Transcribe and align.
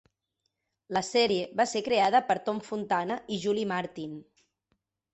La 0.97 1.03
sèrie 1.09 1.43
va 1.61 1.67
ser 1.73 1.83
creada 1.89 2.23
per 2.31 2.39
Tom 2.49 2.65
Fontana 2.71 3.21
i 3.37 3.41
Julie 3.47 3.71
Martin. 3.77 4.21